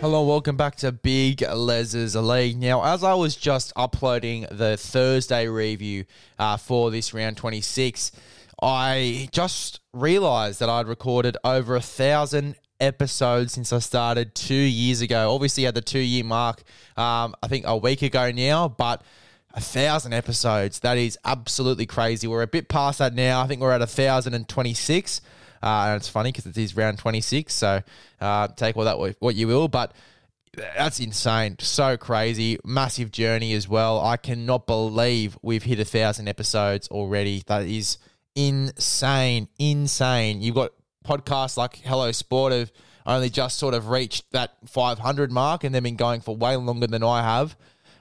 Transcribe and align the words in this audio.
Hello, 0.00 0.22
welcome 0.22 0.56
back 0.56 0.76
to 0.76 0.92
Big 0.92 1.42
Les's 1.42 2.14
League. 2.14 2.56
Now, 2.56 2.84
as 2.84 3.02
I 3.02 3.14
was 3.14 3.34
just 3.34 3.72
uploading 3.74 4.46
the 4.48 4.76
Thursday 4.76 5.48
review 5.48 6.04
uh, 6.38 6.56
for 6.56 6.92
this 6.92 7.12
round 7.12 7.36
26, 7.36 8.12
I 8.62 9.28
just 9.32 9.80
realized 9.92 10.60
that 10.60 10.68
I'd 10.68 10.86
recorded 10.86 11.36
over 11.42 11.74
a 11.74 11.80
thousand 11.80 12.54
episodes 12.78 13.54
since 13.54 13.72
I 13.72 13.80
started 13.80 14.36
two 14.36 14.54
years 14.54 15.00
ago. 15.00 15.34
Obviously, 15.34 15.66
at 15.66 15.74
the 15.74 15.80
two 15.80 15.98
year 15.98 16.22
mark, 16.22 16.62
um, 16.96 17.34
I 17.42 17.48
think 17.48 17.64
a 17.66 17.76
week 17.76 18.02
ago 18.02 18.30
now, 18.30 18.68
but 18.68 19.02
a 19.52 19.60
thousand 19.60 20.12
episodes. 20.12 20.78
That 20.78 20.96
is 20.96 21.18
absolutely 21.24 21.86
crazy. 21.86 22.28
We're 22.28 22.42
a 22.42 22.46
bit 22.46 22.68
past 22.68 23.00
that 23.00 23.14
now. 23.14 23.42
I 23.42 23.48
think 23.48 23.60
we're 23.60 23.72
at 23.72 23.82
a 23.82 23.86
thousand 23.88 24.34
and 24.34 24.48
twenty 24.48 24.74
six. 24.74 25.20
Uh, 25.62 25.86
and 25.88 25.96
it's 25.96 26.08
funny 26.08 26.30
because 26.30 26.46
it 26.46 26.56
is 26.56 26.76
round 26.76 26.98
26, 26.98 27.52
so 27.52 27.82
uh, 28.20 28.48
take 28.48 28.76
all 28.76 28.84
that 28.84 28.98
what 29.20 29.34
you 29.34 29.46
will. 29.46 29.68
But 29.68 29.92
that's 30.52 31.00
insane. 31.00 31.56
So 31.60 31.96
crazy. 31.96 32.58
Massive 32.64 33.10
journey 33.10 33.52
as 33.54 33.68
well. 33.68 34.00
I 34.00 34.16
cannot 34.16 34.66
believe 34.66 35.38
we've 35.42 35.62
hit 35.62 35.80
a 35.80 35.84
thousand 35.84 36.28
episodes 36.28 36.88
already. 36.88 37.42
That 37.46 37.62
is 37.62 37.98
insane. 38.34 39.48
Insane. 39.58 40.40
You've 40.40 40.54
got 40.54 40.72
podcasts 41.04 41.56
like 41.56 41.76
Hello 41.76 42.12
Sport 42.12 42.52
have 42.52 42.72
only 43.06 43.30
just 43.30 43.58
sort 43.58 43.74
of 43.74 43.88
reached 43.88 44.30
that 44.32 44.52
500 44.66 45.32
mark 45.32 45.64
and 45.64 45.74
they've 45.74 45.82
been 45.82 45.96
going 45.96 46.20
for 46.20 46.36
way 46.36 46.56
longer 46.56 46.86
than 46.86 47.02
I 47.02 47.22
have. 47.22 47.56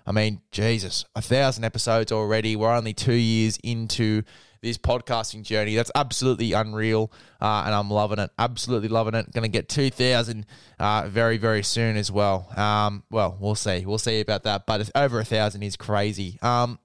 I 0.07 0.13
mean, 0.13 0.41
Jesus, 0.51 1.03
a 1.17 1.21
thousand 1.21 1.65
episodes 1.65 2.13
already. 2.13 2.55
We're 2.55 2.73
only 2.73 2.93
two 2.93 3.11
years 3.11 3.59
into 3.61 4.23
this 4.61 4.77
podcasting 4.77 5.43
journey. 5.43 5.75
That's 5.75 5.91
absolutely 5.95 6.53
unreal, 6.53 7.11
uh, 7.41 7.63
and 7.65 7.75
I'm 7.75 7.91
loving 7.91 8.19
it. 8.19 8.31
Absolutely 8.39 8.87
loving 8.87 9.15
it. 9.15 9.29
Going 9.33 9.43
to 9.43 9.49
get 9.49 9.67
2,000 9.67 10.45
uh, 10.79 11.09
very, 11.09 11.35
very 11.35 11.61
soon 11.61 11.97
as 11.97 12.09
well. 12.09 12.47
Um, 12.57 13.03
well, 13.11 13.37
we'll 13.37 13.55
see. 13.55 13.85
We'll 13.85 13.97
see 13.97 14.21
about 14.21 14.43
that, 14.43 14.65
but 14.65 14.89
over 14.95 15.19
a 15.19 15.25
thousand 15.25 15.63
is 15.63 15.75
crazy. 15.75 16.39
Um, 16.41 16.79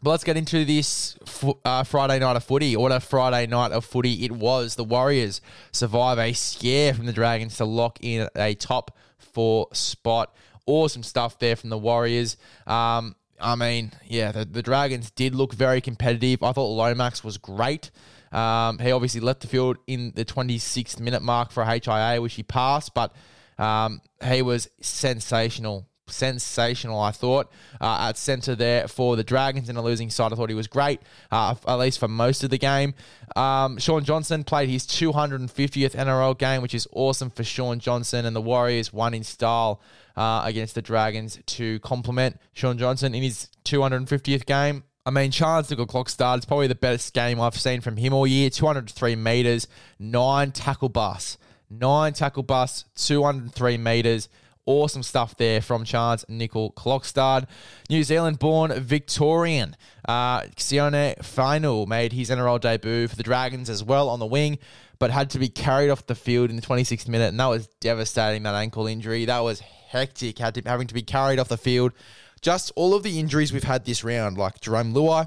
but 0.00 0.10
let's 0.10 0.24
get 0.24 0.36
into 0.36 0.64
this 0.64 1.16
uh, 1.64 1.82
Friday 1.82 2.20
night 2.20 2.36
of 2.36 2.44
footy. 2.44 2.76
What 2.76 2.92
a 2.92 3.00
Friday 3.00 3.48
night 3.48 3.72
of 3.72 3.84
footy 3.84 4.24
it 4.24 4.32
was. 4.32 4.76
The 4.76 4.84
Warriors 4.84 5.40
survive 5.72 6.18
a 6.18 6.32
scare 6.32 6.94
from 6.94 7.06
the 7.06 7.12
Dragons 7.12 7.56
to 7.56 7.64
lock 7.64 7.98
in 8.02 8.28
a 8.36 8.54
top 8.54 8.96
four 9.18 9.68
spot. 9.72 10.34
Awesome 10.66 11.02
stuff 11.02 11.38
there 11.38 11.56
from 11.56 11.70
the 11.70 11.78
Warriors. 11.78 12.36
Um, 12.66 13.16
I 13.40 13.56
mean, 13.56 13.92
yeah, 14.06 14.32
the, 14.32 14.44
the 14.44 14.62
Dragons 14.62 15.10
did 15.10 15.34
look 15.34 15.52
very 15.52 15.80
competitive. 15.80 16.42
I 16.42 16.52
thought 16.52 16.68
Lomax 16.68 17.24
was 17.24 17.38
great. 17.38 17.90
Um, 18.30 18.78
he 18.78 18.92
obviously 18.92 19.20
left 19.20 19.40
the 19.40 19.48
field 19.48 19.76
in 19.86 20.12
the 20.14 20.24
26th 20.24 21.00
minute 21.00 21.22
mark 21.22 21.50
for 21.50 21.62
a 21.62 21.66
HIA, 21.66 22.22
which 22.22 22.34
he 22.34 22.42
passed, 22.42 22.94
but 22.94 23.14
um, 23.58 24.00
he 24.24 24.42
was 24.42 24.68
sensational. 24.80 25.86
Sensational, 26.08 27.00
I 27.00 27.10
thought, 27.12 27.50
uh, 27.80 28.08
at 28.08 28.16
centre 28.16 28.54
there 28.54 28.88
for 28.88 29.16
the 29.16 29.24
Dragons 29.24 29.68
in 29.68 29.76
a 29.76 29.82
losing 29.82 30.10
side. 30.10 30.32
I 30.32 30.36
thought 30.36 30.48
he 30.48 30.54
was 30.54 30.66
great, 30.66 31.00
uh, 31.30 31.54
at 31.66 31.76
least 31.76 31.98
for 31.98 32.08
most 32.08 32.44
of 32.44 32.50
the 32.50 32.58
game. 32.58 32.94
Um, 33.36 33.78
Shaun 33.78 34.04
Johnson 34.04 34.44
played 34.44 34.68
his 34.68 34.86
250th 34.86 35.94
NRL 35.94 36.36
game, 36.38 36.62
which 36.62 36.74
is 36.74 36.86
awesome 36.92 37.30
for 37.30 37.44
Shaun 37.44 37.78
Johnson, 37.78 38.26
and 38.26 38.34
the 38.34 38.40
Warriors 38.40 38.92
won 38.92 39.14
in 39.14 39.24
style 39.24 39.80
uh, 40.16 40.42
against 40.44 40.74
the 40.74 40.82
Dragons 40.82 41.38
to 41.46 41.78
complement 41.80 42.38
Shaun 42.52 42.78
Johnson 42.78 43.14
in 43.14 43.22
his 43.22 43.48
250th 43.64 44.44
game. 44.44 44.84
I 45.04 45.10
mean, 45.10 45.32
Charnze 45.32 45.74
Nicoll-Klokstad. 45.74 46.36
It's 46.36 46.46
probably 46.46 46.68
the 46.68 46.76
best 46.76 47.12
game 47.12 47.40
I've 47.40 47.58
seen 47.58 47.80
from 47.80 47.96
him 47.96 48.12
all 48.12 48.26
year. 48.26 48.50
203 48.50 49.16
metres, 49.16 49.66
nine 49.98 50.52
tackle 50.52 50.88
bus. 50.88 51.38
Nine 51.68 52.12
tackle 52.12 52.42
bus, 52.42 52.84
203 52.96 53.78
metres. 53.78 54.28
Awesome 54.64 55.02
stuff 55.02 55.36
there 55.36 55.60
from 55.60 55.84
Charnze 55.84 56.24
Nicoll-Klokstad. 56.26 57.48
New 57.90 58.04
Zealand 58.04 58.38
born 58.38 58.72
Victorian. 58.80 59.76
Uh, 60.06 60.42
Sione 60.56 61.18
Fainu 61.18 61.86
made 61.88 62.12
his 62.12 62.30
NRL 62.30 62.60
debut 62.60 63.08
for 63.08 63.16
the 63.16 63.24
Dragons 63.24 63.68
as 63.68 63.82
well 63.82 64.08
on 64.08 64.20
the 64.20 64.26
wing, 64.26 64.58
but 65.00 65.10
had 65.10 65.30
to 65.30 65.40
be 65.40 65.48
carried 65.48 65.90
off 65.90 66.06
the 66.06 66.14
field 66.14 66.48
in 66.48 66.54
the 66.54 66.62
26th 66.62 67.08
minute, 67.08 67.28
and 67.28 67.40
that 67.40 67.46
was 67.46 67.66
devastating, 67.80 68.44
that 68.44 68.54
ankle 68.54 68.86
injury. 68.86 69.24
That 69.24 69.40
was 69.40 69.58
hectic, 69.58 70.38
had 70.38 70.54
to, 70.54 70.62
having 70.64 70.86
to 70.86 70.94
be 70.94 71.02
carried 71.02 71.40
off 71.40 71.48
the 71.48 71.56
field. 71.56 71.92
Just 72.40 72.70
all 72.76 72.94
of 72.94 73.02
the 73.02 73.18
injuries 73.18 73.52
we've 73.52 73.64
had 73.64 73.84
this 73.84 74.04
round, 74.04 74.38
like 74.38 74.60
Jarome 74.60 74.92
Luai, 74.92 75.26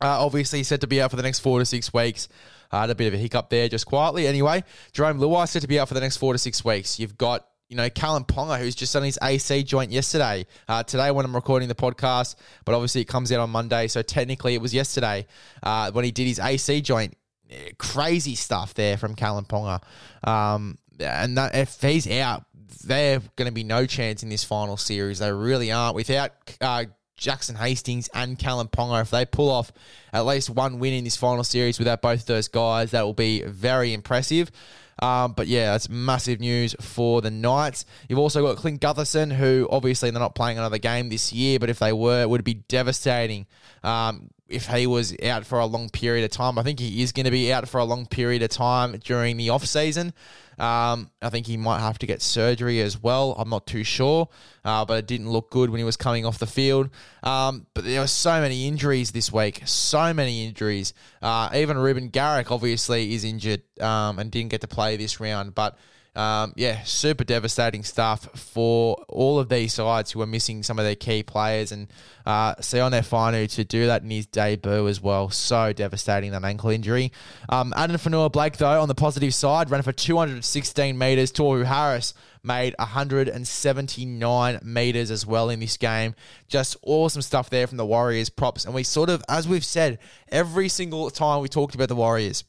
uh, 0.00 0.24
obviously 0.24 0.62
set 0.62 0.80
to 0.80 0.86
be 0.86 1.02
out 1.02 1.10
for 1.10 1.16
the 1.16 1.22
next 1.22 1.40
four 1.40 1.58
to 1.58 1.66
six 1.66 1.92
weeks. 1.92 2.28
I 2.70 2.82
had 2.82 2.90
a 2.90 2.94
bit 2.94 3.08
of 3.08 3.14
a 3.14 3.18
hiccup 3.18 3.50
there, 3.50 3.68
just 3.68 3.86
quietly. 3.86 4.26
Anyway, 4.26 4.64
Jarome 4.92 5.18
Luai 5.18 5.46
set 5.48 5.62
to 5.62 5.68
be 5.68 5.78
out 5.78 5.88
for 5.88 5.94
the 5.94 6.00
next 6.00 6.16
four 6.16 6.32
to 6.32 6.38
six 6.38 6.64
weeks. 6.64 6.98
You've 6.98 7.18
got 7.18 7.46
you 7.68 7.76
know, 7.76 7.88
Kalyn 7.90 8.26
Ponga, 8.26 8.58
who's 8.58 8.74
just 8.74 8.92
done 8.94 9.02
his 9.02 9.18
AC 9.22 9.62
joint 9.62 9.90
yesterday. 9.90 10.46
Uh, 10.68 10.82
today, 10.82 11.10
when 11.10 11.24
I'm 11.24 11.34
recording 11.34 11.68
the 11.68 11.74
podcast, 11.74 12.36
but 12.64 12.74
obviously 12.74 13.02
it 13.02 13.08
comes 13.08 13.30
out 13.30 13.40
on 13.40 13.50
Monday, 13.50 13.88
so 13.88 14.02
technically 14.02 14.54
it 14.54 14.62
was 14.62 14.72
yesterday 14.72 15.26
uh, 15.62 15.90
when 15.92 16.04
he 16.04 16.10
did 16.10 16.26
his 16.26 16.38
AC 16.38 16.80
joint. 16.80 17.14
Crazy 17.78 18.34
stuff 18.34 18.74
there 18.74 18.96
from 18.96 19.14
Kalyn 19.14 19.46
Ponga. 19.46 19.82
Um, 20.26 20.78
and 20.98 21.36
that, 21.36 21.54
if 21.54 21.80
he's 21.80 22.10
out, 22.10 22.44
they're 22.84 23.20
going 23.36 23.46
to 23.46 23.52
be 23.52 23.64
no 23.64 23.86
chance 23.86 24.22
in 24.22 24.28
this 24.28 24.44
final 24.44 24.76
series. 24.76 25.18
They 25.18 25.32
really 25.32 25.70
aren't. 25.70 25.94
Without 25.94 26.32
uh, 26.60 26.84
Jackson 27.16 27.56
Hastings 27.56 28.08
and 28.14 28.38
Kalyn 28.38 28.70
Ponga, 28.70 29.02
if 29.02 29.10
they 29.10 29.26
pull 29.26 29.50
off 29.50 29.72
at 30.12 30.24
least 30.24 30.48
one 30.48 30.78
win 30.78 30.94
in 30.94 31.04
this 31.04 31.16
final 31.16 31.44
series 31.44 31.78
without 31.78 32.00
both 32.00 32.24
those 32.26 32.48
guys, 32.48 32.92
that 32.92 33.02
will 33.02 33.14
be 33.14 33.42
very 33.42 33.92
impressive. 33.92 34.50
Um, 35.00 35.32
but 35.32 35.46
yeah, 35.46 35.72
that's 35.72 35.88
massive 35.88 36.40
news 36.40 36.74
for 36.80 37.20
the 37.20 37.30
Knights. 37.30 37.84
You've 38.08 38.18
also 38.18 38.42
got 38.42 38.56
Clint 38.56 38.80
Gutherson, 38.80 39.32
who 39.32 39.68
obviously 39.70 40.10
they're 40.10 40.20
not 40.20 40.34
playing 40.34 40.58
another 40.58 40.78
game 40.78 41.08
this 41.08 41.32
year, 41.32 41.58
but 41.58 41.70
if 41.70 41.78
they 41.78 41.92
were, 41.92 42.22
it 42.22 42.30
would 42.30 42.44
be 42.44 42.54
devastating. 42.54 43.46
Um, 43.84 44.30
if 44.48 44.66
he 44.66 44.86
was 44.86 45.14
out 45.22 45.44
for 45.44 45.58
a 45.58 45.66
long 45.66 45.90
period 45.90 46.24
of 46.24 46.30
time, 46.30 46.58
I 46.58 46.62
think 46.62 46.80
he 46.80 47.02
is 47.02 47.12
going 47.12 47.24
to 47.24 47.30
be 47.30 47.52
out 47.52 47.68
for 47.68 47.78
a 47.78 47.84
long 47.84 48.06
period 48.06 48.42
of 48.42 48.50
time 48.50 48.98
during 49.04 49.36
the 49.36 49.50
off 49.50 49.64
season. 49.66 50.12
Um, 50.58 51.10
I 51.22 51.28
think 51.28 51.46
he 51.46 51.56
might 51.56 51.80
have 51.80 51.98
to 52.00 52.06
get 52.06 52.20
surgery 52.20 52.80
as 52.80 53.00
well. 53.00 53.34
I'm 53.38 53.48
not 53.48 53.66
too 53.66 53.84
sure, 53.84 54.28
uh, 54.64 54.84
but 54.84 54.98
it 54.98 55.06
didn't 55.06 55.30
look 55.30 55.50
good 55.50 55.70
when 55.70 55.78
he 55.78 55.84
was 55.84 55.96
coming 55.96 56.26
off 56.26 56.38
the 56.38 56.46
field. 56.46 56.90
Um, 57.22 57.66
but 57.74 57.84
there 57.84 58.00
were 58.00 58.08
so 58.08 58.40
many 58.40 58.66
injuries 58.66 59.12
this 59.12 59.32
week, 59.32 59.62
so 59.66 60.12
many 60.12 60.46
injuries. 60.46 60.94
Uh, 61.22 61.50
even 61.54 61.78
Reuben 61.78 62.08
Garrick 62.08 62.50
obviously 62.50 63.14
is 63.14 63.24
injured 63.24 63.62
um, 63.80 64.18
and 64.18 64.30
didn't 64.30 64.50
get 64.50 64.62
to 64.62 64.68
play 64.68 64.96
this 64.96 65.20
round, 65.20 65.54
but 65.54 65.78
um, 66.18 66.52
yeah, 66.56 66.82
super 66.82 67.22
devastating 67.22 67.84
stuff 67.84 68.28
for 68.34 68.96
all 69.08 69.38
of 69.38 69.48
these 69.48 69.72
sides 69.72 70.10
who 70.10 70.20
are 70.20 70.26
missing 70.26 70.64
some 70.64 70.76
of 70.76 70.84
their 70.84 70.96
key 70.96 71.22
players 71.22 71.70
and 71.70 71.86
uh, 72.26 72.56
Sione 72.56 73.06
Fainu 73.06 73.48
to 73.54 73.64
do 73.64 73.86
that 73.86 74.02
in 74.02 74.10
his 74.10 74.26
debut 74.26 74.88
as 74.88 75.00
well. 75.00 75.30
So 75.30 75.72
devastating, 75.72 76.32
that 76.32 76.42
ankle 76.42 76.70
injury. 76.70 77.12
Um, 77.48 77.72
Addin 77.76 77.98
Fonua-Blake, 77.98 78.56
though, 78.56 78.82
on 78.82 78.88
the 78.88 78.96
positive 78.96 79.32
side, 79.32 79.70
ran 79.70 79.82
for 79.82 79.92
216 79.92 80.98
metres. 80.98 81.30
Tohu 81.30 81.64
Harris 81.64 82.14
made 82.42 82.74
179 82.80 84.58
metres 84.64 85.12
as 85.12 85.24
well 85.24 85.50
in 85.50 85.60
this 85.60 85.76
game. 85.76 86.16
Just 86.48 86.76
awesome 86.82 87.22
stuff 87.22 87.48
there 87.48 87.68
from 87.68 87.76
the 87.76 87.86
Warriors 87.86 88.28
props. 88.28 88.64
And 88.64 88.74
we 88.74 88.82
sort 88.82 89.08
of, 89.08 89.22
as 89.28 89.46
we've 89.46 89.64
said, 89.64 90.00
every 90.32 90.68
single 90.68 91.10
time 91.10 91.42
we 91.42 91.48
talked 91.48 91.76
about 91.76 91.88
the 91.88 91.94
Warriors, 91.94 92.42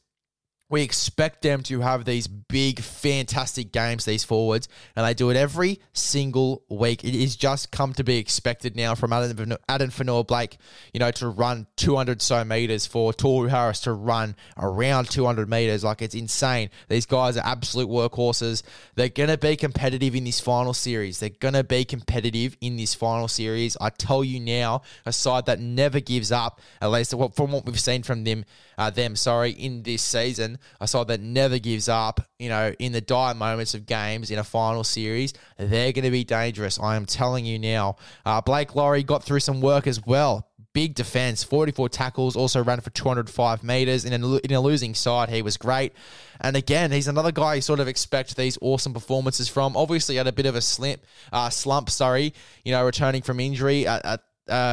we 0.70 0.82
expect 0.82 1.42
them 1.42 1.64
to 1.64 1.80
have 1.80 2.04
these 2.04 2.28
big, 2.28 2.80
fantastic 2.80 3.72
games, 3.72 4.04
these 4.04 4.22
forwards, 4.22 4.68
and 4.94 5.04
they 5.04 5.12
do 5.12 5.28
it 5.28 5.36
every 5.36 5.80
single 5.92 6.62
week. 6.68 7.02
It 7.04 7.14
is 7.14 7.34
just 7.34 7.72
come 7.72 7.92
to 7.94 8.04
be 8.04 8.18
expected 8.18 8.76
now 8.76 8.94
from 8.94 9.12
Addin, 9.12 9.56
Addin 9.68 9.90
Fonua-Blake, 9.90 10.58
you 10.94 11.00
know, 11.00 11.10
to 11.10 11.28
run 11.28 11.66
200 11.76 12.22
so 12.22 12.44
meters, 12.44 12.86
for 12.86 13.12
Tohu 13.12 13.48
Harris 13.48 13.80
to 13.80 13.92
run 13.92 14.36
around 14.56 15.10
200 15.10 15.50
meters. 15.50 15.82
Like, 15.82 16.02
it's 16.02 16.14
insane. 16.14 16.70
These 16.88 17.06
guys 17.06 17.36
are 17.36 17.44
absolute 17.44 17.88
workhorses. 17.88 18.62
They're 18.94 19.08
going 19.08 19.28
to 19.28 19.38
be 19.38 19.56
competitive 19.56 20.14
in 20.14 20.22
this 20.22 20.38
final 20.38 20.72
series. 20.72 21.18
They're 21.18 21.30
going 21.30 21.54
to 21.54 21.64
be 21.64 21.84
competitive 21.84 22.56
in 22.60 22.76
this 22.76 22.94
final 22.94 23.26
series. 23.26 23.76
I 23.80 23.90
tell 23.90 24.22
you 24.22 24.38
now, 24.38 24.82
a 25.04 25.12
side 25.12 25.46
that 25.46 25.58
never 25.58 25.98
gives 25.98 26.30
up, 26.30 26.60
at 26.80 26.92
least 26.92 27.10
from 27.10 27.50
what 27.50 27.66
we've 27.66 27.80
seen 27.80 28.04
from 28.04 28.22
them, 28.22 28.44
uh, 28.78 28.90
them, 28.90 29.16
sorry, 29.16 29.50
in 29.50 29.82
this 29.82 30.02
season 30.02 30.59
a 30.80 30.88
side 30.88 31.08
that 31.08 31.20
never 31.20 31.58
gives 31.58 31.88
up, 31.88 32.20
you 32.38 32.48
know, 32.48 32.74
in 32.78 32.92
the 32.92 33.00
dire 33.00 33.34
moments 33.34 33.74
of 33.74 33.86
games 33.86 34.30
in 34.30 34.38
a 34.38 34.44
final 34.44 34.84
series, 34.84 35.32
they're 35.58 35.92
going 35.92 36.04
to 36.04 36.10
be 36.10 36.24
dangerous. 36.24 36.78
I 36.78 36.96
am 36.96 37.06
telling 37.06 37.44
you 37.44 37.58
now. 37.58 37.96
Uh, 38.24 38.40
Blake 38.40 38.74
Lawrie 38.74 39.02
got 39.02 39.22
through 39.22 39.40
some 39.40 39.60
work 39.60 39.86
as 39.86 40.04
well. 40.04 40.46
Big 40.72 40.94
defense, 40.94 41.42
44 41.42 41.88
tackles, 41.88 42.36
also 42.36 42.62
ran 42.62 42.80
for 42.80 42.90
205 42.90 43.64
meters. 43.64 44.04
In 44.04 44.12
a, 44.12 44.36
in 44.36 44.52
a 44.52 44.60
losing 44.60 44.94
side, 44.94 45.28
he 45.28 45.42
was 45.42 45.56
great. 45.56 45.92
And 46.40 46.56
again, 46.56 46.92
he's 46.92 47.08
another 47.08 47.32
guy 47.32 47.56
you 47.56 47.60
sort 47.60 47.80
of 47.80 47.88
expect 47.88 48.36
these 48.36 48.56
awesome 48.60 48.94
performances 48.94 49.48
from. 49.48 49.76
Obviously, 49.76 50.16
had 50.16 50.28
a 50.28 50.32
bit 50.32 50.46
of 50.46 50.54
a 50.54 50.60
slip, 50.60 51.04
uh, 51.32 51.50
slump, 51.50 51.90
sorry, 51.90 52.34
you 52.64 52.70
know, 52.70 52.84
returning 52.84 53.22
from 53.22 53.40
injury 53.40 53.86
at 53.86 54.04
uh, 54.04 54.18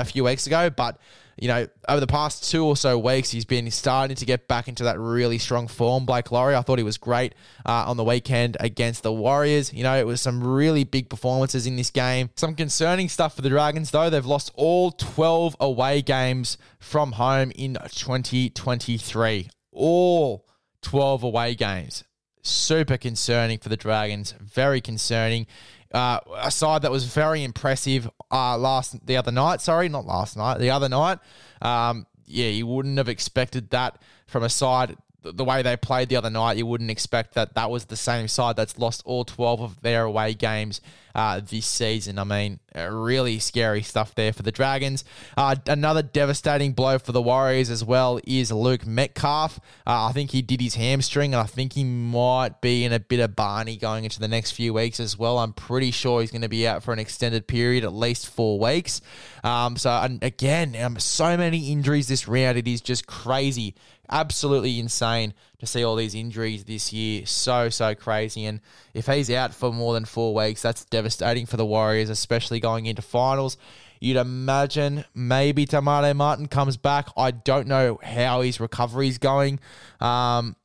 a 0.02 0.06
few 0.06 0.24
weeks 0.24 0.48
ago, 0.48 0.70
but 0.70 1.00
you 1.38 1.48
know, 1.48 1.68
over 1.88 2.00
the 2.00 2.08
past 2.08 2.50
two 2.50 2.66
or 2.66 2.76
so 2.76 2.98
weeks, 2.98 3.30
he's 3.30 3.46
been 3.46 3.70
starting 3.70 4.16
to 4.16 4.26
get 4.26 4.48
back 4.48 4.68
into 4.68 4.84
that 4.86 5.00
really 5.00 5.38
strong 5.38 5.68
form. 5.68 6.06
Blake 6.06 6.32
Lawrie, 6.32 6.56
I 6.56 6.62
thought 6.62 6.80
he 6.80 6.84
was 6.84 6.98
great 6.98 7.36
uh, 7.66 7.86
on 7.88 7.96
the 7.96 8.04
weekend 8.04 8.58
against 8.60 9.04
the 9.04 9.14
Warriors. 9.14 9.72
You 9.72 9.84
know, 9.84 9.96
it 9.96 10.08
was 10.08 10.20
some 10.20 10.44
really 10.44 10.84
big 10.84 11.10
performances 11.10 11.68
in 11.68 11.76
this 11.76 11.92
game. 11.92 12.32
Some 12.36 12.56
concerning 12.56 13.08
stuff 13.08 13.36
for 13.36 13.44
the 13.44 13.50
Dragons, 13.50 13.92
though. 13.92 14.10
They've 14.10 14.26
lost 14.26 14.52
all 14.56 14.92
12 14.92 15.56
away 15.60 16.02
games 16.02 16.58
from 16.80 17.14
home 17.14 17.52
in 17.56 17.74
2023. 17.74 19.50
All 19.72 20.48
12 20.82 21.24
away 21.24 21.54
games. 21.54 22.04
Super 22.42 22.98
concerning 22.98 23.60
for 23.60 23.70
the 23.70 23.78
Dragons. 23.78 24.34
Very 24.40 24.82
concerning. 24.82 25.46
Uh, 25.92 26.20
a 26.36 26.52
side 26.52 26.82
that 26.82 26.92
was 26.92 27.06
very 27.06 27.44
impressive 27.44 28.10
uh, 28.32 28.58
last 28.58 29.06
the 29.06 29.18
other 29.18 29.32
night. 29.32 29.62
Sorry, 29.62 29.90
not 29.90 30.06
last 30.06 30.36
night. 30.36 30.60
The 30.60 30.70
other 30.70 30.90
night. 30.90 31.20
Um, 31.62 32.06
yeah, 32.26 32.50
you 32.50 32.68
wouldn't 32.68 32.98
have 32.98 33.08
expected 33.08 33.70
that 33.70 34.02
from 34.28 34.44
a 34.44 34.50
side 34.50 34.98
the 35.24 35.44
way 35.44 35.62
they 35.62 35.76
played 35.76 36.10
the 36.10 36.16
other 36.16 36.30
night, 36.30 36.58
you 36.58 36.66
wouldn't 36.66 36.92
expect 36.92 37.34
that 37.34 37.56
that 37.56 37.70
was 37.70 37.86
the 37.86 37.96
same 37.96 38.28
side 38.28 38.56
that's 38.56 38.78
lost 38.78 39.02
all 39.06 39.26
12 39.26 39.62
of 39.62 39.82
their 39.82 40.04
away 40.04 40.34
games 40.34 40.82
uh, 41.18 41.42
this 41.44 41.66
season. 41.66 42.20
I 42.20 42.24
mean, 42.24 42.60
uh, 42.76 42.88
really 42.90 43.40
scary 43.40 43.82
stuff 43.82 44.14
there 44.14 44.32
for 44.32 44.44
the 44.44 44.52
Dragons. 44.52 45.04
Uh, 45.36 45.56
another 45.66 46.04
devastating 46.04 46.74
blow 46.74 47.00
for 47.00 47.12
the 47.12 47.22
Warriors 47.22 47.72
as 47.72 47.84
well 47.84 48.20
is 48.26 48.52
Luke 48.52 48.86
Metcalf. 48.86 49.60
Uh, 49.88 50.06
I 50.06 50.12
think 50.12 50.30
he 50.30 50.44
did 50.44 50.62
his 50.62 50.76
hamstring, 50.76 51.34
and 51.34 51.42
I 51.42 51.48
think 51.48 51.74
he 51.74 51.84
might 51.84 52.62
be 52.62 52.86
in 52.86 52.94
a 52.94 53.00
bit 53.00 53.20
of 53.20 53.36
Barney 53.36 53.78
going 53.78 54.04
into 54.04 54.20
the 54.20 54.28
next 54.28 54.52
few 54.52 54.76
weeks 54.76 55.00
as 55.00 55.18
well. 55.18 55.40
I'm 55.40 55.54
pretty 55.54 55.90
sure 55.90 56.22
he's 56.22 56.32
going 56.32 56.44
to 56.44 56.50
be 56.50 56.68
out 56.68 56.84
for 56.84 56.94
an 56.94 57.00
extended 57.00 57.48
period, 57.48 57.84
at 57.84 57.94
least 57.94 58.30
four 58.30 58.60
weeks. 58.60 59.02
Um, 59.44 59.76
so, 59.76 60.20
again, 60.22 60.76
um, 60.76 61.00
so 61.00 61.36
many 61.36 61.72
injuries 61.72 62.08
this 62.08 62.28
round. 62.28 62.60
It 62.60 62.68
is 62.68 62.82
just 62.82 63.08
crazy 63.08 63.74
absolutely 64.10 64.80
insane 64.80 65.34
to 65.60 65.66
see 65.66 65.84
all 65.84 65.96
these 65.96 66.16
injuries 66.16 66.66
this 66.66 66.94
year. 66.94 67.26
So, 67.26 67.70
so 67.70 67.96
crazy. 67.96 68.46
And 68.46 68.62
if 68.94 69.08
he's 69.08 69.30
out 69.32 69.54
for 69.54 69.72
more 69.72 69.94
than 69.94 70.06
four 70.06 70.34
weeks, 70.34 70.62
that's 70.62 70.86
devastating 70.86 71.46
for 71.46 71.58
the 71.58 71.66
Warriors, 71.66 72.10
especially 72.10 72.60
going 72.60 72.86
into 72.86 73.02
finals. 73.02 73.58
You'd 74.00 74.18
imagine 74.18 75.06
maybe 75.16 75.66
Te 75.66 75.82
Maire 75.82 76.14
Martin 76.14 76.48
comes 76.48 76.78
back. 76.78 77.10
I 77.18 77.32
don't 77.32 77.68
know 77.68 78.00
how 78.04 78.42
his 78.42 78.60
recovery 78.60 79.08
is 79.08 79.18
going. 79.18 79.60
Um, 80.00 80.56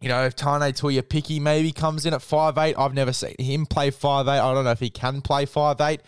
you 0.00 0.08
know, 0.08 0.24
if 0.24 0.34
Taine 0.34 0.72
Tuaupiki 0.72 1.40
maybe 1.40 1.72
comes 1.72 2.06
in 2.06 2.14
at 2.14 2.22
five 2.22 2.58
eight, 2.58 2.74
I've 2.76 2.94
never 2.94 3.12
seen 3.12 3.36
him 3.38 3.66
play 3.66 3.90
five 3.90 4.26
eight. 4.28 4.40
I 4.40 4.52
don't 4.52 4.64
know 4.64 4.70
if 4.70 4.80
he 4.80 4.90
can 4.90 5.22
play 5.22 5.46
five 5.46 5.80
eight. 5.80 6.00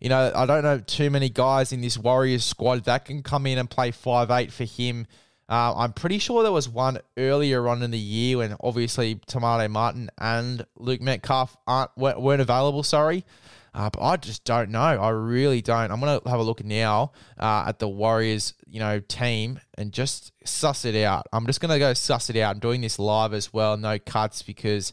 You 0.00 0.08
know, 0.08 0.32
I 0.34 0.46
don't 0.46 0.62
know 0.62 0.78
too 0.78 1.10
many 1.10 1.28
guys 1.28 1.72
in 1.72 1.80
this 1.80 1.98
Warriors 1.98 2.44
squad 2.44 2.84
that 2.84 3.04
can 3.04 3.22
come 3.22 3.46
in 3.46 3.58
and 3.58 3.68
play 3.68 3.90
five 3.90 4.30
eight 4.30 4.52
for 4.52 4.64
him. 4.64 5.06
Uh, 5.48 5.72
I'm 5.76 5.94
pretty 5.94 6.18
sure 6.18 6.42
there 6.42 6.52
was 6.52 6.68
one 6.68 6.98
earlier 7.16 7.68
on 7.68 7.82
in 7.82 7.90
the 7.90 7.98
year 7.98 8.38
when 8.38 8.54
obviously 8.60 9.14
Te 9.14 9.38
Martin 9.38 10.10
and 10.18 10.66
Luke 10.76 11.00
Metcalf 11.00 11.56
aren't 11.66 11.96
weren't 11.96 12.42
available. 12.42 12.82
Sorry, 12.82 13.24
uh, 13.74 13.88
but 13.88 14.02
I 14.02 14.16
just 14.16 14.44
don't 14.44 14.70
know. 14.70 14.78
I 14.78 15.08
really 15.08 15.62
don't. 15.62 15.90
I'm 15.90 16.00
gonna 16.00 16.20
have 16.26 16.40
a 16.40 16.42
look 16.42 16.62
now 16.62 17.12
uh, 17.38 17.64
at 17.66 17.78
the 17.78 17.88
Warriors, 17.88 18.54
you 18.66 18.78
know, 18.80 19.00
team 19.00 19.58
and 19.78 19.90
just 19.90 20.32
suss 20.44 20.84
it 20.84 20.96
out. 20.96 21.26
I'm 21.32 21.46
just 21.46 21.60
gonna 21.60 21.78
go 21.78 21.94
suss 21.94 22.28
it 22.28 22.36
out. 22.36 22.54
I'm 22.54 22.60
doing 22.60 22.82
this 22.82 22.98
live 22.98 23.32
as 23.32 23.50
well, 23.50 23.78
no 23.78 23.98
cuts 23.98 24.42
because 24.42 24.92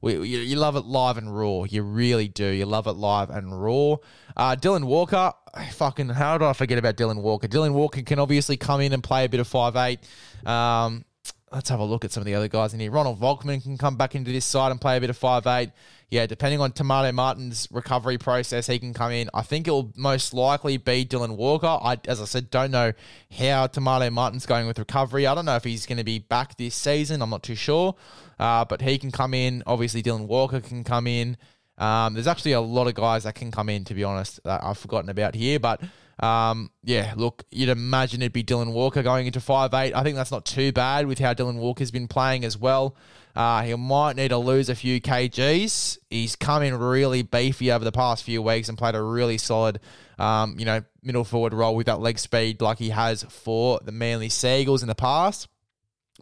we, 0.00 0.14
you, 0.14 0.38
you, 0.38 0.56
love 0.56 0.76
it 0.76 0.84
live 0.84 1.16
and 1.16 1.36
raw. 1.36 1.64
You 1.64 1.82
really 1.82 2.28
do. 2.28 2.46
You 2.46 2.66
love 2.66 2.86
it 2.86 2.92
live 2.92 3.30
and 3.30 3.60
raw. 3.60 3.96
Uh, 4.36 4.54
Dylan 4.54 4.84
Walker, 4.84 5.32
fucking, 5.66 6.08
how 6.10 6.38
did 6.38 6.44
I 6.44 6.52
forget 6.52 6.78
about 6.78 6.96
Dylan 6.96 7.20
Walker? 7.22 7.48
Dylan 7.48 7.72
Walker 7.72 8.02
can 8.02 8.18
obviously 8.18 8.56
come 8.56 8.80
in 8.80 8.92
and 8.92 9.02
play 9.02 9.24
a 9.24 9.28
bit 9.28 9.40
of 9.40 9.48
five 9.48 9.76
eight. 9.76 10.00
Um, 10.46 11.04
let's 11.50 11.68
have 11.70 11.80
a 11.80 11.84
look 11.84 12.04
at 12.04 12.12
some 12.12 12.20
of 12.20 12.26
the 12.26 12.34
other 12.34 12.48
guys 12.48 12.74
in 12.74 12.80
here. 12.80 12.90
Ronald 12.90 13.20
Volkman 13.20 13.62
can 13.62 13.78
come 13.78 13.96
back 13.96 14.14
into 14.14 14.30
this 14.30 14.44
side 14.44 14.70
and 14.70 14.80
play 14.80 14.96
a 14.96 15.00
bit 15.00 15.10
of 15.10 15.16
five 15.16 15.46
eight. 15.46 15.70
Yeah, 16.10 16.24
depending 16.24 16.60
on 16.60 16.72
Maire 16.82 17.12
Martin's 17.12 17.68
recovery 17.70 18.16
process, 18.16 18.66
he 18.66 18.78
can 18.78 18.94
come 18.94 19.12
in. 19.12 19.28
I 19.34 19.42
think 19.42 19.68
it 19.68 19.70
will 19.70 19.92
most 19.94 20.32
likely 20.32 20.78
be 20.78 21.04
Dylan 21.04 21.36
Walker. 21.36 21.66
I, 21.66 21.98
as 22.06 22.22
I 22.22 22.24
said, 22.24 22.50
don't 22.50 22.70
know 22.70 22.94
how 23.36 23.68
Maire 23.78 24.10
Martin's 24.10 24.46
going 24.46 24.66
with 24.66 24.78
recovery. 24.78 25.26
I 25.26 25.34
don't 25.34 25.44
know 25.44 25.56
if 25.56 25.64
he's 25.64 25.84
going 25.84 25.98
to 25.98 26.04
be 26.04 26.18
back 26.18 26.56
this 26.56 26.74
season. 26.74 27.20
I'm 27.20 27.28
not 27.28 27.42
too 27.42 27.54
sure, 27.54 27.94
uh, 28.38 28.64
but 28.64 28.80
he 28.80 28.96
can 28.96 29.10
come 29.10 29.34
in. 29.34 29.62
Obviously, 29.66 30.02
Dylan 30.02 30.26
Walker 30.26 30.60
can 30.60 30.82
come 30.82 31.06
in. 31.06 31.36
Um, 31.78 32.14
there's 32.14 32.26
actually 32.26 32.52
a 32.52 32.60
lot 32.60 32.88
of 32.88 32.94
guys 32.94 33.24
that 33.24 33.34
can 33.34 33.50
come 33.50 33.68
in, 33.68 33.84
to 33.84 33.94
be 33.94 34.04
honest, 34.04 34.42
that 34.44 34.62
I've 34.62 34.78
forgotten 34.78 35.10
about 35.10 35.34
here, 35.34 35.58
but. 35.58 35.80
Um, 36.20 36.72
yeah, 36.82 37.14
look, 37.16 37.44
you'd 37.52 37.68
imagine 37.68 38.22
it'd 38.22 38.32
be 38.32 38.42
Dylan 38.42 38.72
Walker 38.72 39.04
going 39.04 39.28
into 39.28 39.38
five 39.38 39.72
eight. 39.72 39.94
I 39.94 40.02
think 40.02 40.16
that's 40.16 40.32
not 40.32 40.44
too 40.44 40.72
bad 40.72 41.06
with 41.06 41.20
how 41.20 41.32
Dylan 41.32 41.58
Walker's 41.58 41.92
been 41.92 42.08
playing 42.08 42.44
as 42.44 42.58
well. 42.58 42.96
Uh, 43.36 43.62
he 43.62 43.72
might 43.76 44.16
need 44.16 44.30
to 44.30 44.38
lose 44.38 44.68
a 44.68 44.74
few 44.74 45.00
kgs. 45.00 45.98
He's 46.10 46.34
come 46.34 46.64
in 46.64 46.76
really 46.76 47.22
beefy 47.22 47.70
over 47.70 47.84
the 47.84 47.92
past 47.92 48.24
few 48.24 48.42
weeks 48.42 48.68
and 48.68 48.76
played 48.76 48.96
a 48.96 49.00
really 49.00 49.38
solid, 49.38 49.78
um, 50.18 50.56
you 50.58 50.64
know, 50.64 50.82
middle 51.04 51.22
forward 51.22 51.54
role 51.54 51.76
with 51.76 51.86
that 51.86 52.00
leg 52.00 52.18
speed 52.18 52.60
like 52.60 52.78
he 52.78 52.88
has 52.88 53.22
for 53.22 53.78
the 53.84 53.92
Manly 53.92 54.28
Sea 54.28 54.62
Eagles 54.62 54.82
in 54.82 54.88
the 54.88 54.96
past. 54.96 55.46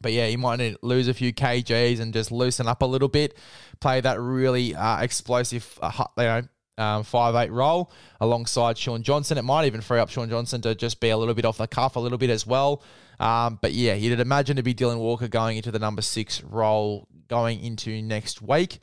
But 0.00 0.12
yeah, 0.12 0.26
he 0.26 0.36
might 0.36 0.56
need 0.56 0.72
to 0.72 0.78
lose 0.82 1.08
a 1.08 1.14
few 1.14 1.32
kgs 1.32 2.00
and 2.00 2.12
just 2.12 2.30
loosen 2.30 2.68
up 2.68 2.82
a 2.82 2.86
little 2.86 3.08
bit, 3.08 3.36
play 3.80 4.00
that 4.00 4.20
really 4.20 4.74
uh, 4.74 5.00
explosive, 5.00 5.78
uh, 5.80 6.04
you 6.18 6.24
know, 6.24 6.42
um, 6.78 7.04
five 7.04 7.34
eight 7.34 7.50
role 7.50 7.90
alongside 8.20 8.76
Shaun 8.76 9.02
Johnson. 9.02 9.38
It 9.38 9.42
might 9.42 9.64
even 9.66 9.80
free 9.80 9.98
up 9.98 10.10
Shaun 10.10 10.28
Johnson 10.28 10.60
to 10.62 10.74
just 10.74 11.00
be 11.00 11.08
a 11.08 11.16
little 11.16 11.34
bit 11.34 11.44
off 11.44 11.56
the 11.56 11.66
cuff 11.66 11.96
a 11.96 12.00
little 12.00 12.18
bit 12.18 12.30
as 12.30 12.46
well. 12.46 12.82
Um, 13.18 13.58
but 13.62 13.72
yeah, 13.72 13.94
you'd 13.94 14.20
imagine 14.20 14.56
to 14.56 14.62
be 14.62 14.74
Dylan 14.74 14.98
Walker 14.98 15.28
going 15.28 15.56
into 15.56 15.70
the 15.70 15.78
number 15.78 16.02
six 16.02 16.42
role 16.42 17.08
going 17.28 17.62
into 17.64 18.02
next 18.02 18.42
week. 18.42 18.78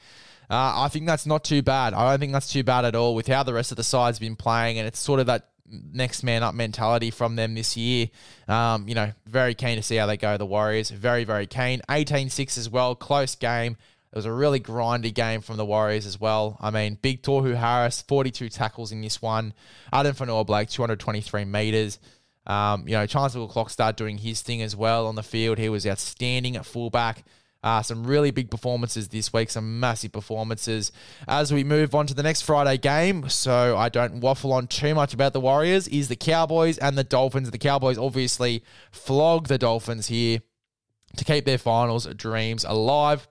Uh, 0.49 0.83
I 0.83 0.87
think 0.89 1.07
that's 1.07 1.25
not 1.25 1.43
too 1.43 1.61
bad. 1.61 1.93
I 1.93 2.11
don't 2.11 2.19
think 2.19 2.33
that's 2.33 2.51
too 2.51 2.63
bad 2.63 2.85
at 2.85 2.95
all 2.95 3.15
with 3.15 3.27
how 3.27 3.43
the 3.43 3.53
rest 3.53 3.71
of 3.71 3.77
the 3.77 3.83
side's 3.83 4.19
been 4.19 4.35
playing, 4.35 4.77
and 4.77 4.87
it's 4.87 4.99
sort 4.99 5.19
of 5.19 5.27
that 5.27 5.49
next 5.91 6.23
man 6.23 6.43
up 6.43 6.55
mentality 6.55 7.11
from 7.11 7.35
them 7.35 7.55
this 7.55 7.75
year. 7.75 8.07
Um, 8.47 8.87
you 8.87 8.95
know, 8.95 9.11
very 9.25 9.55
keen 9.55 9.77
to 9.77 9.83
see 9.83 9.95
how 9.95 10.05
they 10.05 10.17
go. 10.17 10.37
The 10.37 10.45
Warriors, 10.45 10.89
very, 10.89 11.23
very 11.23 11.47
keen. 11.47 11.81
18 11.89 12.29
6 12.29 12.57
as 12.57 12.69
well, 12.69 12.95
close 12.95 13.35
game. 13.35 13.77
It 14.11 14.15
was 14.15 14.25
a 14.25 14.31
really 14.31 14.59
grindy 14.59 15.11
game 15.11 15.41
from 15.41 15.57
the 15.57 15.65
Warriors 15.65 16.05
as 16.05 16.19
well. 16.19 16.57
I 16.61 16.69
mean, 16.69 16.99
Big 17.01 17.23
Tohu 17.23 17.55
Harris, 17.55 18.03
42 18.03 18.47
tackles 18.49 18.91
in 18.91 19.01
this 19.01 19.21
one. 19.23 19.53
Addin 19.91 20.13
Fonua-Blake, 20.13 20.69
223 20.69 21.45
metres. 21.45 21.97
Um, 22.45 22.87
you 22.87 22.93
know, 22.93 23.07
Charnze 23.07 23.35
Nicoll-Klokstad 23.35 23.95
doing 23.95 24.19
his 24.19 24.43
thing 24.43 24.61
as 24.61 24.75
well 24.75 25.07
on 25.07 25.15
the 25.15 25.23
field. 25.23 25.57
He 25.57 25.67
was 25.67 25.87
outstanding 25.87 26.55
at 26.55 26.65
fullback. 26.65 27.23
Uh, 27.63 27.81
some 27.81 28.03
really 28.03 28.29
big 28.29 28.51
performances 28.51 29.07
this 29.07 29.31
week, 29.31 29.49
some 29.49 29.79
massive 29.79 30.11
performances. 30.11 30.91
As 31.27 31.53
we 31.53 31.63
move 31.63 31.95
on 31.95 32.05
to 32.07 32.13
the 32.13 32.23
next 32.23 32.41
Friday 32.41 32.77
game, 32.77 33.29
so 33.29 33.77
I 33.77 33.87
don't 33.89 34.19
waffle 34.19 34.51
on 34.51 34.67
too 34.67 34.93
much 34.93 35.13
about 35.13 35.31
the 35.31 35.39
Warriors, 35.39 35.87
is 35.87 36.09
the 36.09 36.15
Cowboys 36.15 36.77
and 36.77 36.97
the 36.97 37.03
Dolphins. 37.05 37.51
The 37.51 37.57
Cowboys 37.57 37.97
obviously 37.97 38.63
flog 38.91 39.47
the 39.47 39.57
Dolphins 39.57 40.07
here 40.07 40.39
to 41.15 41.23
keep 41.23 41.45
their 41.45 41.57
finals 41.57 42.05
dreams 42.15 42.65
alive. 42.65 43.27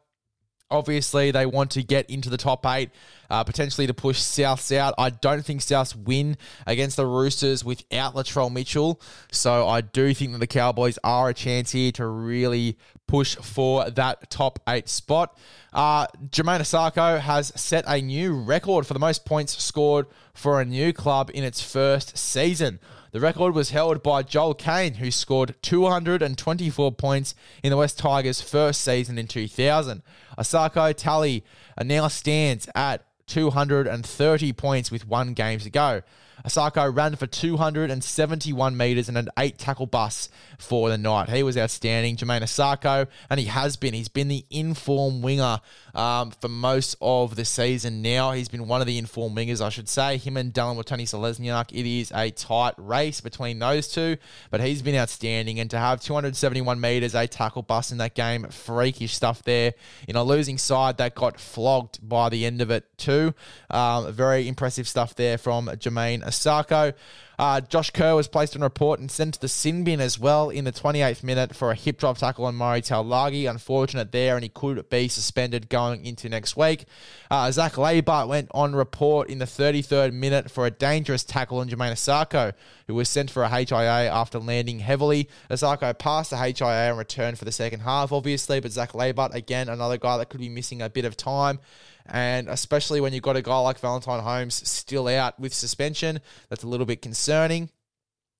Obviously, 0.73 1.31
they 1.31 1.47
want 1.47 1.71
to 1.73 1.83
get 1.83 2.09
into 2.11 2.31
the 2.31 2.37
top 2.37 2.67
eight, 2.67 2.91
uh, 3.31 3.45
potentially 3.45 3.87
to 3.87 3.95
push 3.95 4.19
Souths 4.19 4.75
out. 4.77 4.95
I 4.99 5.11
don't 5.11 5.45
think 5.45 5.61
Souths 5.61 5.95
win 5.95 6.37
against 6.67 6.97
the 6.97 7.07
Roosters 7.07 7.65
without 7.65 8.15
Latrell 8.15 8.53
Mitchell. 8.53 9.01
So 9.31 9.69
I 9.69 9.83
do 9.83 10.13
think 10.15 10.33
that 10.33 10.39
the 10.39 10.47
Cowboys 10.47 10.99
are 11.05 11.29
a 11.29 11.35
chance 11.35 11.73
here 11.73 11.93
to 11.93 12.07
really 12.07 12.79
push 13.07 13.37
for 13.37 13.91
that 13.91 14.31
top 14.31 14.59
eight 14.67 14.89
spot. 14.89 15.39
Uh, 15.73 16.07
Jamayne 16.31 16.61
Isaako 16.61 17.21
has 17.21 17.53
set 17.55 17.85
a 17.87 18.01
new 18.01 18.35
record 18.35 18.87
for 18.87 18.95
the 18.95 19.01
most 19.01 19.25
points 19.25 19.63
scored 19.63 20.07
for 20.35 20.61
a 20.61 20.65
new 20.65 20.93
club 20.93 21.31
in 21.35 21.45
its 21.45 21.61
first 21.61 22.17
season. 22.17 22.81
The 23.13 23.21
record 23.21 23.55
was 23.55 23.71
held 23.71 24.03
by 24.03 24.23
Joel 24.23 24.55
Caine, 24.55 24.95
who 24.95 25.11
scored 25.11 25.55
224 25.61 26.93
points 26.93 27.35
in 27.63 27.71
the 27.71 27.77
Wests 27.77 28.01
Tigers' 28.01 28.41
first 28.41 28.81
season 28.81 29.19
in 29.19 29.27
2000. 29.27 30.03
Isaako 30.39 30.95
tally 30.97 31.45
now 31.79 32.09
stands 32.09 32.69
at 32.75 33.05
230 33.27 34.53
points 34.55 34.91
with 34.91 35.07
one 35.07 35.35
game 35.35 35.59
to 35.59 35.71
go. 35.71 36.03
Isaako 36.45 36.95
ran 36.95 37.15
for 37.17 37.27
271 37.27 38.77
metres 38.77 39.09
and 39.09 39.17
an 39.17 39.29
eight 39.39 39.59
tackle 39.59 39.87
bus 39.87 40.29
for 40.59 40.89
the 40.89 40.99
night. 40.99 41.29
He 41.29 41.43
was 41.43 41.57
outstanding. 41.57 42.17
Jamayne 42.17 42.43
Isaako, 42.43 43.07
and 43.31 43.39
he 43.39 43.47
has 43.47 43.77
been. 43.77 43.95
He's 43.95 44.09
been 44.09 44.29
the 44.29 44.45
inform 44.51 45.23
winger 45.23 45.61
um, 45.95 46.31
for 46.31 46.49
most 46.49 46.97
of 47.01 47.37
the 47.37 47.45
season 47.45 48.03
now. 48.03 48.33
He's 48.33 48.49
been 48.49 48.67
one 48.69 48.81
of 48.81 48.87
the 48.87 48.99
inform 48.99 49.35
wingers, 49.35 49.61
I 49.61 49.69
should 49.69 49.89
say. 49.89 50.17
Him 50.17 50.37
and 50.37 50.53
Dallin 50.53 50.77
Watene-Zelezniak, 50.77 51.73
it 51.73 51.87
is 51.87 52.13
a 52.15 52.31
tight 52.31 52.75
race 52.77 53.21
between 53.21 53.59
those 53.59 53.89
two, 53.89 54.17
but 54.51 54.61
he's 54.61 54.83
been 54.83 54.97
outstanding. 54.97 55.61
And 55.61 55.71
to 55.71 55.79
have 55.79 56.01
271 56.01 56.81
metres, 56.81 57.15
a 57.15 57.27
tackle 57.27 57.63
bust 57.63 57.93
in 57.93 57.99
that 57.99 58.15
game, 58.15 58.45
freakish 58.49 59.15
stuff 59.15 59.43
there. 59.43 59.75
In 60.09 60.17
a 60.17 60.25
losing 60.25 60.59
side 60.59 60.99
that 60.99 61.15
got 61.15 61.39
flogged 61.39 62.07
by 62.07 62.29
the 62.29 62.47
end 62.47 62.61
of 62.61 62.71
it, 62.71 62.87
too. 62.97 63.35
Um, 63.71 64.13
very 64.13 64.49
impressive 64.49 64.89
stuff 64.89 65.15
there 65.15 65.39
from 65.39 65.67
Jamayne 65.67 66.25
Isaako. 66.25 66.95
Uh, 67.43 67.61
Josh 67.61 67.91
Kerr 67.91 68.15
was 68.15 68.29
placed 68.29 68.55
on 68.55 68.63
report 68.63 69.01
and 69.01 69.11
sent 69.11 69.35
to 69.35 69.41
the 69.41 69.49
sin 69.49 69.83
bin 69.83 70.01
as 70.01 70.17
well 70.17 70.49
in 70.49 70.65
the 70.65 70.71
28th 70.71 71.25
minute 71.25 71.57
for 71.57 71.73
a 71.73 71.75
hip 71.75 71.99
drop 71.99 72.17
tackle 72.17 72.45
on 72.45 72.55
Murray 72.55 72.81
Taulagi. 72.81 73.51
Unfortunate 73.51 74.13
there, 74.13 74.37
and 74.37 74.45
he 74.45 74.49
could 74.49 74.89
be 74.89 75.09
suspended 75.09 75.69
going 75.69 76.07
into 76.07 76.29
next 76.29 76.57
week. 76.57 76.85
Uh, 77.33 77.51
Zac 77.51 77.73
Laybutt 77.73 78.29
went 78.29 78.49
on 78.55 78.77
report 78.77 79.29
in 79.29 79.41
the 79.41 79.45
33rd 79.45 80.13
minute 80.13 80.53
for 80.53 80.67
a 80.67 80.71
dangerous 80.71 81.25
tackle 81.25 81.59
on 81.59 81.69
Jamayne 81.69 81.91
Isaako, 81.91 82.53
who 82.87 82.95
was 82.95 83.09
sent 83.09 83.29
for 83.29 83.43
a 83.43 83.49
HIA 83.49 84.09
after 84.09 84.39
landing 84.39 84.79
heavily. 84.79 85.29
Isaako 85.51 85.99
passed 85.99 86.31
the 86.31 86.37
HIA 86.37 86.91
and 86.91 86.97
returned 86.97 87.41
for 87.41 87.45
the 87.45 87.51
second 87.51 87.81
half, 87.81 88.13
obviously, 88.13 88.61
but 88.61 88.71
Zac 88.71 88.93
Laybutt, 88.93 89.35
again, 89.35 89.69
another 89.69 89.99
guy 89.99 90.17
that 90.17 90.29
could 90.29 90.39
be 90.39 90.49
missing 90.49 90.81
a 90.81 90.89
bit 90.89 91.05
of 91.05 91.17
time. 91.17 91.59
And 92.07 92.49
especially 92.49 93.01
when 93.01 93.13
you've 93.13 93.23
got 93.23 93.37
a 93.37 93.43
guy 93.43 93.59
like 93.59 93.79
Valentine 93.79 94.21
Holmes 94.21 94.69
still 94.69 95.09
out 95.09 95.39
with 95.39 95.55
suspension, 95.55 96.21
that's 96.49 96.63
a 96.63 96.69
little 96.69 96.87
bit 96.87 97.03
concerning. 97.03 97.71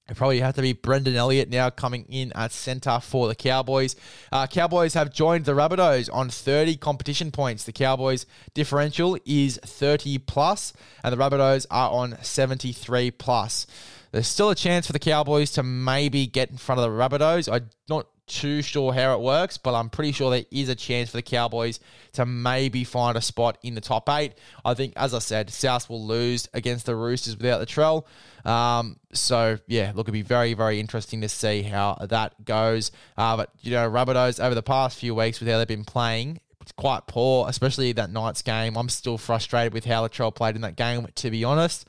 It 0.09 0.17
probably 0.17 0.41
have 0.41 0.57
to 0.57 0.63
be 0.63 0.73
Brendan 0.73 1.15
Elliott 1.15 1.49
now 1.49 1.71
coming 1.71 2.05
in 2.09 2.33
at 2.35 2.51
centre 2.51 2.99
for 3.01 3.29
the 3.29 3.37
Cowboys. 3.37 3.95
Uh, 4.33 4.49
Cowboys 4.49 4.95
have 4.95 5.13
joined 5.13 5.45
the 5.45 5.53
Rabbitohs 5.53 6.11
on 6.13 6.29
30 6.29 6.77
competition 6.77 7.31
points. 7.31 7.65
The 7.65 7.73
Cowboys 7.73 8.27
differential 8.53 9.17
is 9.25 9.61
30 9.65 10.19
plus, 10.19 10.73
and 11.05 11.13
the 11.13 11.17
Rabbitohs 11.17 11.67
are 11.71 11.91
on 11.91 12.19
73 12.21 13.13
plus. 13.13 13.67
There's 14.11 14.27
still 14.27 14.51
a 14.51 14.57
chance 14.57 14.87
for 14.87 14.93
the 14.93 14.99
Cowboys 14.99 15.53
to 15.53 15.63
maybe 15.63 16.27
get 16.27 16.51
in 16.51 16.57
front 16.57 16.81
of 16.81 16.85
the 16.85 16.91
Rabbitohs. 16.91 17.51
I'm 17.51 17.71
not 17.89 18.09
too 18.33 18.63
sure 18.63 18.93
how 18.93 19.15
it 19.15 19.21
works, 19.21 19.59
but 19.59 19.75
I'm 19.75 19.91
pretty 19.91 20.13
sure 20.13 20.31
there 20.31 20.45
is 20.51 20.69
a 20.69 20.75
chance 20.75 21.11
for 21.11 21.19
the 21.19 21.23
Cowboys 21.23 21.81
to 22.15 22.25
maybe 22.25 22.83
find 22.83 23.17
a 23.17 23.21
spot 23.21 23.59
in 23.63 23.75
the 23.75 23.81
top 23.81 24.09
eight. 24.09 24.33
I 24.65 24.75
think, 24.75 24.95
as 24.97 25.13
I 25.13 25.19
said, 25.19 25.51
South 25.51 25.89
will 25.91 26.05
lose 26.05 26.49
against 26.55 26.87
the 26.87 26.97
Roosters 26.97 27.37
without 27.37 27.59
the 27.59 27.67
Trell. 27.67 28.05
Um, 28.47 28.99
so 29.13 29.59
yeah, 29.67 29.93
look, 29.95 30.09
it'll 30.09 30.13
be 30.13 30.23
very, 30.23 30.55
very 30.55 30.81
interesting 30.81 31.21
to 31.21 31.29
see 31.29 31.63
how 31.63 31.99
that 32.09 32.45
goes. 32.45 32.91
Uh, 33.17 33.37
but 33.37 33.51
you 33.61 33.73
know, 33.73 33.89
Rabbitohs 33.89 34.43
over 34.43 34.55
the 34.55 34.63
past 34.63 34.99
few 34.99 35.15
weeks 35.15 35.39
with 35.39 35.49
how 35.49 35.59
they've 35.59 35.69
been 35.69 35.85
playing, 35.85 36.41
it's 36.63 36.73
quite 36.73 37.07
poor, 37.07 37.49
especially 37.49 37.93
that 37.93 38.11
night's 38.11 38.41
game. 38.43 38.77
I'm 38.77 38.89
still 38.89 39.19
frustrated 39.19 39.75
with 39.75 39.85
how 39.85 40.03
the 40.03 40.09
Latrell 40.09 40.35
played 40.35 40.57
in 40.57 40.63
that 40.63 40.77
game, 40.77 41.07
to 41.17 41.31
be 41.31 41.45
honest. 41.45 41.87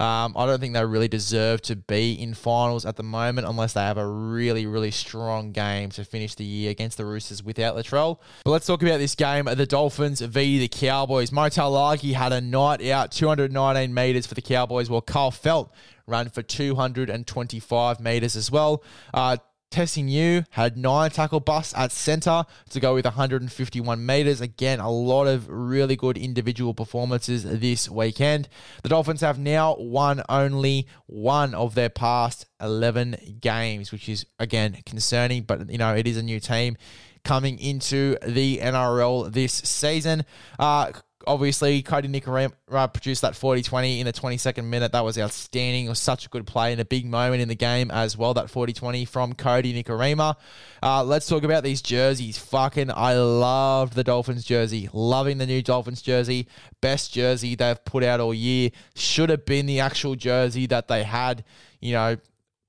Um, 0.00 0.32
I 0.34 0.46
don't 0.46 0.60
think 0.60 0.72
they 0.72 0.84
really 0.84 1.08
deserve 1.08 1.60
to 1.62 1.76
be 1.76 2.14
in 2.14 2.32
finals 2.32 2.86
at 2.86 2.96
the 2.96 3.02
moment 3.02 3.46
unless 3.46 3.74
they 3.74 3.82
have 3.82 3.98
a 3.98 4.06
really, 4.06 4.64
really 4.64 4.90
strong 4.90 5.52
game 5.52 5.90
to 5.90 6.04
finish 6.04 6.34
the 6.34 6.44
year 6.44 6.70
against 6.70 6.96
the 6.96 7.04
Roosters 7.04 7.42
without 7.42 7.76
Latrell. 7.76 8.18
But 8.44 8.52
let's 8.52 8.66
talk 8.66 8.82
about 8.82 8.98
this 8.98 9.14
game 9.14 9.44
the 9.44 9.66
Dolphins 9.66 10.22
v 10.22 10.58
the 10.58 10.68
Cowboys. 10.68 11.30
Mo 11.30 11.42
Taulagi 11.42 12.14
had 12.14 12.32
a 12.32 12.40
night 12.40 12.82
out, 12.86 13.12
219 13.12 13.92
metres 13.92 14.26
for 14.26 14.34
the 14.34 14.40
Cowboys, 14.40 14.88
while 14.88 15.02
Carl 15.02 15.30
Feldt 15.30 15.68
ran 16.06 16.30
for 16.30 16.42
225 16.42 18.00
metres 18.00 18.36
as 18.36 18.50
well. 18.50 18.82
Uh, 19.12 19.36
Tesi 19.70 20.02
Niu 20.02 20.42
had 20.50 20.76
nine 20.76 21.10
tackle 21.10 21.38
busts 21.38 21.72
at 21.76 21.92
centre 21.92 22.44
to 22.70 22.80
go 22.80 22.94
with 22.94 23.04
151 23.04 24.04
metres. 24.04 24.40
Again, 24.40 24.80
a 24.80 24.90
lot 24.90 25.26
of 25.26 25.48
really 25.48 25.94
good 25.94 26.18
individual 26.18 26.74
performances 26.74 27.44
this 27.44 27.88
weekend. 27.88 28.48
The 28.82 28.88
Dolphins 28.88 29.20
have 29.20 29.38
now 29.38 29.76
won 29.78 30.24
only 30.28 30.88
one 31.06 31.54
of 31.54 31.76
their 31.76 31.88
past 31.88 32.46
11 32.60 33.38
games, 33.40 33.92
which 33.92 34.08
is, 34.08 34.26
again, 34.40 34.76
concerning, 34.84 35.44
but, 35.44 35.70
you 35.70 35.78
know, 35.78 35.94
it 35.94 36.08
is 36.08 36.16
a 36.16 36.22
new 36.22 36.40
team 36.40 36.76
coming 37.22 37.58
into 37.58 38.16
the 38.26 38.58
NRL 38.58 39.32
this 39.32 39.52
season. 39.52 40.24
Uh, 40.58 40.90
obviously, 41.26 41.82
Cody 41.82 42.08
Nikorima 42.08 42.52
produced 42.92 43.22
that 43.22 43.36
40 43.36 43.62
20 43.62 44.00
in 44.00 44.06
the 44.06 44.12
22nd 44.12 44.64
minute. 44.64 44.92
That 44.92 45.04
was 45.04 45.18
outstanding. 45.18 45.86
It 45.86 45.88
was 45.88 45.98
such 45.98 46.26
a 46.26 46.28
good 46.28 46.46
play 46.46 46.72
and 46.72 46.80
a 46.80 46.84
big 46.84 47.06
moment 47.06 47.42
in 47.42 47.48
the 47.48 47.54
game 47.54 47.90
as 47.90 48.16
well, 48.16 48.34
that 48.34 48.50
40 48.50 48.72
20 48.72 49.04
from 49.04 49.34
Cody 49.34 49.82
Nikorima. 49.82 50.36
Uh, 50.82 51.04
let's 51.04 51.26
talk 51.26 51.42
about 51.42 51.62
these 51.62 51.82
jerseys. 51.82 52.38
Fucking, 52.38 52.90
I 52.90 53.14
loved 53.14 53.94
the 53.94 54.04
Dolphins 54.04 54.44
jersey. 54.44 54.88
Loving 54.92 55.38
the 55.38 55.46
new 55.46 55.62
Dolphins 55.62 56.02
jersey. 56.02 56.48
Best 56.80 57.12
jersey 57.12 57.54
they've 57.54 57.84
put 57.84 58.02
out 58.02 58.20
all 58.20 58.34
year. 58.34 58.70
Should 58.94 59.30
have 59.30 59.44
been 59.44 59.66
the 59.66 59.80
actual 59.80 60.14
jersey 60.14 60.66
that 60.66 60.88
they 60.88 61.02
had, 61.02 61.44
you 61.80 61.92
know, 61.92 62.16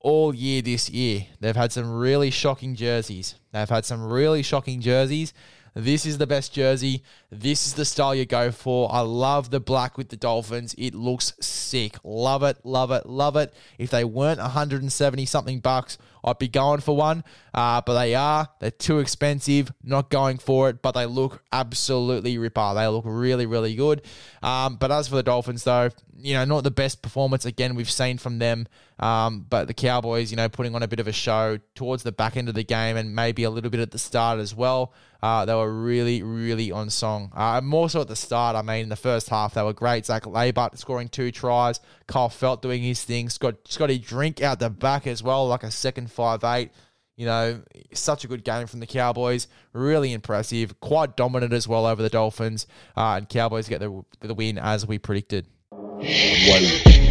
all 0.02 0.34
year 0.34 0.62
this 0.62 0.90
year. 0.90 1.26
They've 1.40 1.56
had 1.56 1.72
some 1.72 1.90
really 1.90 2.30
shocking 2.30 2.74
jerseys. 2.74 3.36
They've 3.52 3.68
had 3.68 3.84
some 3.84 4.04
really 4.04 4.42
shocking 4.42 4.80
jerseys. 4.80 5.32
This 5.74 6.04
is 6.04 6.18
the 6.18 6.26
best 6.26 6.52
jersey. 6.52 7.02
This 7.30 7.66
is 7.66 7.74
the 7.74 7.84
style 7.84 8.14
you 8.14 8.26
go 8.26 8.50
for. 8.50 8.92
I 8.92 9.00
love 9.00 9.50
the 9.50 9.60
black 9.60 9.96
with 9.96 10.10
the 10.10 10.16
Dolphins. 10.16 10.74
It 10.76 10.94
looks 10.94 11.32
sick. 11.40 11.96
Love 12.04 12.42
it, 12.42 12.58
love 12.62 12.90
it, 12.90 13.06
love 13.06 13.36
it. 13.36 13.54
If 13.78 13.90
they 13.90 14.04
weren't 14.04 14.40
170 14.40 15.24
something 15.24 15.60
bucks, 15.60 15.96
I'd 16.24 16.38
be 16.38 16.48
going 16.48 16.80
for 16.80 16.96
one. 16.96 17.24
Uh, 17.54 17.80
but 17.84 17.94
they 17.94 18.14
are. 18.14 18.48
They're 18.60 18.70
too 18.70 18.98
expensive. 18.98 19.72
Not 19.82 20.10
going 20.10 20.38
for 20.38 20.68
it, 20.68 20.82
but 20.82 20.92
they 20.92 21.06
look 21.06 21.42
absolutely 21.52 22.38
ripper. 22.38 22.72
They 22.74 22.86
look 22.86 23.04
really, 23.06 23.46
really 23.46 23.74
good. 23.74 24.02
Um, 24.42 24.76
but 24.76 24.90
as 24.90 25.08
for 25.08 25.16
the 25.16 25.22
Dolphins, 25.22 25.64
though, 25.64 25.90
you 26.16 26.34
know, 26.34 26.44
not 26.44 26.64
the 26.64 26.70
best 26.70 27.02
performance 27.02 27.44
again 27.44 27.74
we've 27.74 27.90
seen 27.90 28.18
from 28.18 28.38
them. 28.38 28.66
Um, 28.98 29.44
but 29.48 29.66
the 29.66 29.74
Cowboys, 29.74 30.30
you 30.30 30.36
know, 30.36 30.48
putting 30.48 30.74
on 30.74 30.82
a 30.82 30.88
bit 30.88 31.00
of 31.00 31.08
a 31.08 31.12
show 31.12 31.58
towards 31.74 32.04
the 32.04 32.12
back 32.12 32.36
end 32.36 32.48
of 32.48 32.54
the 32.54 32.62
game 32.62 32.96
and 32.96 33.14
maybe 33.14 33.42
a 33.42 33.50
little 33.50 33.70
bit 33.70 33.80
at 33.80 33.90
the 33.90 33.98
start 33.98 34.38
as 34.38 34.54
well. 34.54 34.94
Uh, 35.22 35.44
they 35.44 35.54
were 35.54 35.72
really, 35.72 36.22
really 36.22 36.72
on 36.72 36.90
song. 36.90 37.32
Uh, 37.34 37.60
more 37.60 37.88
so 37.88 38.00
at 38.00 38.08
the 38.08 38.16
start. 38.16 38.56
I 38.56 38.62
mean, 38.62 38.84
in 38.84 38.88
the 38.88 38.96
first 38.96 39.28
half, 39.28 39.54
they 39.54 39.62
were 39.62 39.72
great. 39.72 40.06
Zac 40.06 40.24
Laybutt 40.24 40.78
scoring 40.78 41.08
two 41.08 41.30
tries. 41.30 41.80
Kyle 42.12 42.28
Feldt 42.28 42.60
doing 42.60 42.82
his 42.82 43.02
thing. 43.02 43.30
Scott 43.30 43.54
Scotty 43.64 43.98
Drink 43.98 44.42
out 44.42 44.58
the 44.58 44.68
back 44.68 45.06
as 45.06 45.22
well, 45.22 45.48
like 45.48 45.62
a 45.62 45.70
second 45.70 46.10
five 46.10 46.44
eight. 46.44 46.70
You 47.16 47.26
know, 47.26 47.62
such 47.94 48.24
a 48.24 48.28
good 48.28 48.44
game 48.44 48.66
from 48.66 48.80
the 48.80 48.86
Cowboys. 48.86 49.46
Really 49.72 50.12
impressive. 50.12 50.78
Quite 50.80 51.16
dominant 51.16 51.52
as 51.52 51.66
well 51.66 51.86
over 51.86 52.02
the 52.02 52.08
Dolphins. 52.10 52.66
Uh, 52.96 53.14
and 53.16 53.28
Cowboys 53.28 53.68
get 53.68 53.80
the, 53.80 54.04
the 54.20 54.34
win 54.34 54.58
as 54.58 54.86
we 54.86 54.98
predicted. 54.98 55.46
One. 55.70 57.01